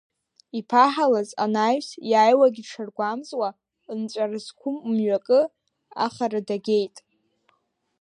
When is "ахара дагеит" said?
6.05-6.95